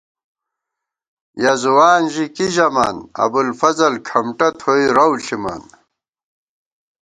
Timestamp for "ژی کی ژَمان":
2.13-2.95